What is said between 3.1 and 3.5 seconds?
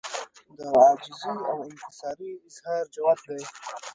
دی